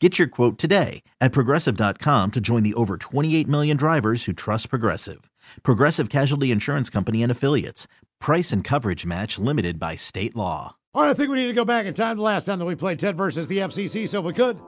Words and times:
Get 0.00 0.16
your 0.16 0.28
quote 0.28 0.58
today 0.58 1.02
at 1.20 1.32
progressive.com 1.32 2.30
to 2.30 2.40
join 2.40 2.62
the 2.62 2.74
over 2.74 2.96
28 2.96 3.48
million 3.48 3.76
drivers 3.76 4.24
who 4.24 4.32
trust 4.32 4.70
Progressive. 4.70 5.28
Progressive 5.64 6.08
Casualty 6.08 6.52
Insurance 6.52 6.88
Company 6.88 7.20
and 7.22 7.32
Affiliates. 7.32 7.88
Price 8.20 8.52
and 8.52 8.62
coverage 8.62 9.04
match 9.04 9.40
limited 9.40 9.80
by 9.80 9.96
state 9.96 10.36
law. 10.36 10.76
All 10.94 11.02
right, 11.02 11.10
I 11.10 11.14
think 11.14 11.30
we 11.30 11.36
need 11.36 11.48
to 11.48 11.52
go 11.52 11.64
back 11.64 11.86
in 11.86 11.94
time. 11.94 12.16
The 12.16 12.22
last 12.22 12.44
time 12.44 12.60
that 12.60 12.64
we 12.64 12.76
played 12.76 13.00
Ted 13.00 13.16
versus 13.16 13.48
the 13.48 13.58
FCC, 13.58 14.08
so 14.08 14.20
if 14.20 14.24
we 14.24 14.32
could, 14.32 14.60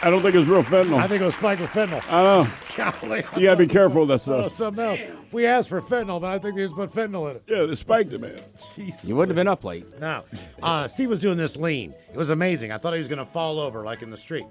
I 0.01 0.09
don't 0.09 0.21
think 0.21 0.35
it's 0.35 0.47
real 0.47 0.63
fentanyl. 0.63 0.97
I 1.01 1.07
think 1.07 1.21
it 1.21 1.25
was 1.25 1.35
spiked 1.35 1.61
with 1.61 1.69
fentanyl. 1.69 2.03
I 2.09 2.23
know. 2.23 2.47
Golly. 3.01 3.23
You 3.37 3.43
gotta 3.43 3.55
be 3.57 3.67
careful 3.67 4.05
with 4.05 4.09
that 4.09 4.31
Oh, 4.33 4.47
stuff. 4.47 4.53
something 4.57 4.83
else. 4.83 4.99
We 5.31 5.45
asked 5.45 5.69
for 5.69 5.81
fentanyl, 5.81 6.19
but 6.19 6.31
I 6.31 6.39
think 6.39 6.55
they 6.55 6.63
just 6.63 6.75
put 6.75 6.91
fentanyl 6.91 7.29
in 7.29 7.35
it. 7.37 7.43
Yeah, 7.47 7.63
they 7.63 7.75
spiked 7.75 8.11
it, 8.13 8.19
man. 8.19 8.41
Jesus. 8.75 9.05
You 9.05 9.15
wouldn't 9.15 9.37
have 9.37 9.41
been 9.41 9.47
up 9.51 9.63
late. 9.63 9.85
Now, 9.99 10.23
uh, 10.61 10.87
Steve 10.87 11.09
was 11.09 11.19
doing 11.19 11.37
this 11.37 11.55
lean. 11.55 11.93
It 12.11 12.17
was 12.17 12.31
amazing. 12.31 12.71
I 12.71 12.77
thought 12.79 12.93
he 12.93 12.99
was 12.99 13.07
going 13.07 13.19
to 13.19 13.25
fall 13.25 13.59
over 13.59 13.83
like 13.83 14.01
in 14.01 14.09
the 14.09 14.17
street, 14.17 14.45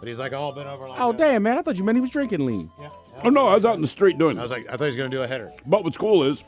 but 0.00 0.08
he's 0.08 0.18
like 0.18 0.32
all 0.32 0.52
bent 0.52 0.66
over. 0.68 0.88
Like 0.88 0.98
Oh, 1.00 1.12
that. 1.12 1.18
damn, 1.18 1.42
man. 1.42 1.58
I 1.58 1.62
thought 1.62 1.76
you 1.76 1.84
meant 1.84 1.96
he 1.96 2.00
was 2.02 2.10
drinking 2.10 2.44
lean. 2.46 2.70
Yeah. 2.80 2.88
Oh 3.24 3.30
no, 3.30 3.46
I 3.46 3.56
was 3.56 3.64
out 3.64 3.74
in 3.74 3.82
the 3.82 3.88
street 3.88 4.18
doing 4.18 4.36
it. 4.36 4.40
I 4.40 4.42
was 4.42 4.50
this. 4.50 4.58
like, 4.58 4.68
I 4.68 4.72
thought 4.72 4.84
he 4.84 4.86
was 4.86 4.96
going 4.96 5.10
to 5.10 5.16
do 5.16 5.22
a 5.22 5.26
header. 5.26 5.52
But 5.66 5.84
what's 5.84 5.96
cool 5.96 6.24
is 6.24 6.44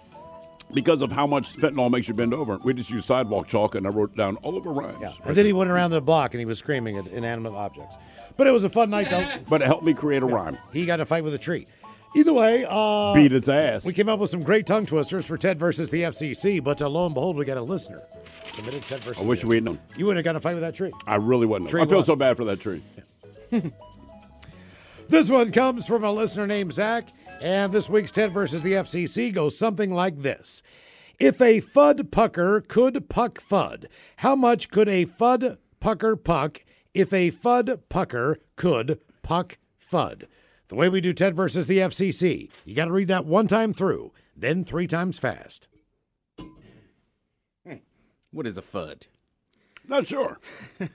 because 0.73 1.03
of 1.03 1.11
how 1.11 1.27
much 1.27 1.53
fentanyl 1.55 1.91
makes 1.91 2.09
you 2.09 2.15
bend 2.15 2.33
over, 2.33 2.59
we 2.59 2.75
just 2.75 2.91
used 2.91 3.07
sidewalk 3.07 3.49
chalk 3.49 3.75
and 3.75 3.87
I 3.87 3.91
wrote 3.91 4.17
down 4.17 4.37
all 4.37 4.57
of 4.57 4.65
the 4.65 4.71
rhymes. 4.71 4.99
Yeah. 5.01 5.13
And 5.25 5.37
then 5.37 5.47
he 5.47 5.53
went 5.53 5.71
around 5.71 5.91
the 5.91 6.01
block 6.01 6.33
and 6.35 6.39
he 6.39 6.45
was 6.45 6.59
screaming 6.59 6.97
at 6.97 7.09
inanimate 7.09 7.55
objects. 7.55 7.97
But 8.37 8.47
it 8.47 8.53
was 8.53 8.65
a 8.65 8.71
fun 8.71 8.91
night 8.91 9.11
though. 9.11 9.29
But 9.49 9.63
it 9.63 9.67
helped 9.67 9.85
me 9.85 9.95
create 9.95 10.23
a 10.23 10.27
rhyme. 10.27 10.59
He 10.73 10.87
got 10.87 10.95
in 10.95 11.01
a 11.01 11.07
fight 11.07 11.25
with 11.25 11.35
a 11.35 11.39
tree. 11.39 11.67
Either 12.17 12.33
way, 12.33 12.67
uh, 12.69 13.15
Beat 13.15 13.33
its 13.33 13.49
ass. 13.49 13.85
we 13.85 13.93
came 13.93 14.09
up 14.09 14.19
with 14.19 14.31
some 14.31 14.43
great 14.43 14.67
tongue 14.67 14.85
twisters 14.85 15.27
for 15.27 15.39
Ted 15.39 15.59
versus 15.61 15.91
the 15.91 16.03
FCC. 16.03 16.63
But 16.63 16.83
uh, 16.83 16.89
lo 16.89 17.07
and 17.07 17.15
behold, 17.15 17.37
we 17.37 17.45
got 17.45 17.57
a 17.57 17.63
listener 17.63 18.03
submitted 18.51 18.83
Ted 18.83 19.01
versus. 19.01 19.23
I 19.23 19.27
wish 19.27 19.45
we 19.45 19.57
had 19.57 19.65
known. 19.65 19.79
You 19.97 20.07
wouldn't 20.07 20.19
have 20.19 20.25
got 20.25 20.31
in 20.31 20.37
a 20.37 20.41
fight 20.41 20.55
with 20.55 20.63
that 20.63 20.75
tree. 20.75 20.93
I 21.07 21.17
really 21.17 21.47
wouldn't. 21.47 21.71
Tree 21.71 21.83
I 21.83 21.87
feel 21.87 22.03
so 22.03 22.17
bad 22.17 22.37
for 22.37 22.45
that 22.47 22.61
tree. 22.61 22.83
This 25.11 25.29
one 25.29 25.51
comes 25.51 25.89
from 25.89 26.05
a 26.05 26.13
listener 26.13 26.47
named 26.47 26.73
Zach, 26.73 27.09
and 27.41 27.73
this 27.73 27.91
week's 27.91 28.13
Ted 28.13 28.33
versus 28.33 28.63
the 28.63 28.75
FCC 28.75 29.35
goes 29.35 29.59
something 29.59 29.93
like 29.93 30.23
this. 30.23 30.63
If 31.19 31.41
a 31.41 31.61
FUD 31.61 32.13
pucker 32.13 32.61
could 32.61 33.09
puck 33.09 33.41
FUD, 33.41 33.87
how 34.19 34.37
much 34.37 34.71
could 34.71 34.89
a 34.89 35.07
FUD 35.07 35.59
pucker 35.81 36.15
puck 36.15 36.63
if 36.95 37.13
a 37.13 37.33
FUD 37.33 37.81
pucker 37.89 38.39
could 38.55 39.01
puck 39.25 39.59
FUD? 39.81 40.27
The 40.69 40.77
way 40.77 40.89
we 40.89 41.01
do 41.01 41.13
Ted 41.13 41.35
versus 41.35 41.67
the 41.67 41.79
FCC, 41.79 42.49
you 42.65 42.77
got 42.77 42.85
to 42.85 42.93
read 42.93 43.09
that 43.09 43.27
one 43.27 43.49
time 43.49 43.73
through, 43.73 44.13
then 44.37 44.63
three 44.63 44.87
times 44.87 45.19
fast. 45.19 45.67
What 48.31 48.47
is 48.47 48.57
a 48.57 48.63
FUD? 48.63 49.09
Not 49.89 50.07
sure, 50.07 50.39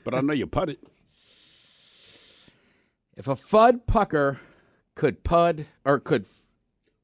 but 0.06 0.16
I 0.16 0.22
know 0.22 0.32
you 0.32 0.48
put 0.48 0.70
it. 0.70 0.80
If 3.18 3.30
a 3.30 3.36
FUD 3.36 3.88
pucker 3.88 4.42
could 4.94 5.24
pud, 5.24 5.68
or 5.86 6.00
could. 6.00 6.26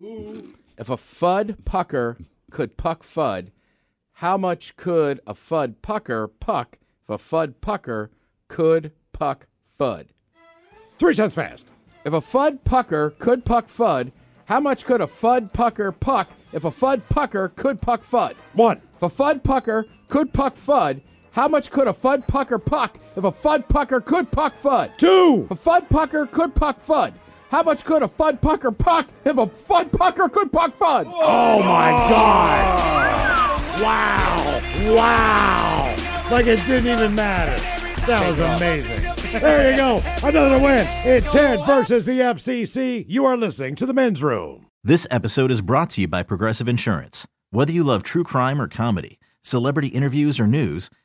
If 0.01 0.89
a 0.89 0.97
FUD 0.97 1.63
pucker 1.63 2.17
could 2.49 2.75
puck 2.75 3.03
FUD, 3.03 3.51
how 4.15 4.35
much 4.35 4.75
could 4.75 5.21
a 5.25 5.33
FUD 5.33 5.75
pucker 5.81 6.27
puck 6.27 6.79
if 7.03 7.15
a 7.15 7.17
FUD 7.17 7.61
pucker 7.61 8.11
could 8.49 8.91
puck 9.13 9.47
FUD? 9.79 10.07
Three 10.99 11.15
times 11.15 11.33
fast. 11.33 11.69
If 12.03 12.11
a 12.11 12.19
FUD 12.19 12.65
pucker 12.65 13.11
could 13.11 13.45
puck 13.45 13.69
FUD, 13.69 14.11
how 14.45 14.59
much 14.59 14.83
could 14.83 14.99
a 14.99 15.07
FUD 15.07 15.53
pucker 15.53 15.93
puck 15.93 16.29
if 16.51 16.65
a 16.65 16.71
FUD 16.71 17.07
pucker 17.07 17.49
could 17.49 17.81
puck 17.81 18.03
FUD? 18.03 18.35
One. 18.51 18.81
If 18.95 19.03
a 19.03 19.09
FUD 19.09 19.43
pucker 19.43 19.85
could 20.09 20.33
puck 20.33 20.55
FUD, 20.57 21.01
how 21.31 21.47
much 21.47 21.71
could 21.71 21.87
a 21.87 21.93
FUD 21.93 22.27
pucker 22.27 22.59
puck 22.59 22.97
if 23.15 23.23
a 23.23 23.31
FUD 23.31 23.67
pucker 23.69 24.01
could 24.01 24.29
puck 24.31 24.53
FUD? 24.61 24.97
Two. 24.97 25.47
If 25.49 25.51
a 25.51 25.69
FUD 25.69 25.89
pucker 25.89 26.25
could 26.25 26.53
puck 26.53 26.85
FUD, 26.85 27.13
how 27.49 27.63
much 27.63 27.85
could 27.85 28.03
a 28.03 28.07
FUD 28.07 28.41
pucker 28.41 28.71
puck 28.71 29.07
if 29.25 29.37
a 29.37 29.47
FUD 29.47 29.91
pucker 29.91 30.29
could 30.29 30.51
puck 30.51 30.77
FUD? 30.77 31.05
Oh 31.07 31.59
my 31.59 31.91
God! 32.09 33.81
Wow! 33.81 34.61
Wow! 34.95 35.95
Like 36.29 36.47
it 36.47 36.65
didn't 36.65 36.87
even 36.87 37.15
matter. 37.15 37.61
That 38.07 38.27
was 38.27 38.39
amazing. 38.39 39.01
There 39.39 39.71
you 39.71 39.77
go. 39.77 40.01
Another 40.27 40.59
win. 40.59 40.85
It's 41.05 41.31
Ted 41.31 41.65
versus 41.65 42.05
the 42.05 42.19
FCC. 42.19 43.05
You 43.07 43.25
are 43.25 43.37
listening 43.37 43.75
to 43.75 43.85
the 43.85 43.93
men's 43.93 44.21
room. 44.21 44.67
This 44.83 45.07
episode 45.09 45.51
is 45.51 45.61
brought 45.61 45.91
to 45.91 46.01
you 46.01 46.07
by 46.07 46.23
Progressive 46.23 46.67
Insurance. 46.67 47.27
Whether 47.51 47.71
you 47.71 47.83
love 47.83 48.03
true 48.03 48.23
crime 48.23 48.59
or 48.61 48.67
comedy, 48.67 49.19
celebrity 49.41 49.89
interviews 49.89 50.39
or 50.39 50.47
news, 50.47 50.89